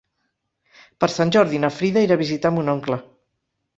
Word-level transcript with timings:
Per 1.03 1.09
Sant 1.15 1.33
Jordi 1.37 1.61
na 1.65 1.71
Frida 1.81 2.03
irà 2.07 2.17
a 2.19 2.25
visitar 2.25 2.53
mon 2.57 2.73
oncle. 2.77 2.99